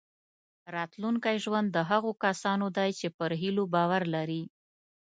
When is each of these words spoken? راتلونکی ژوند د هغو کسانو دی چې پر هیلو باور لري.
راتلونکی 0.75 1.35
ژوند 1.43 1.67
د 1.71 1.77
هغو 1.89 2.11
کسانو 2.23 2.67
دی 2.77 2.89
چې 2.99 3.07
پر 3.17 3.31
هیلو 3.41 3.63
باور 3.73 4.03
لري. 4.15 4.43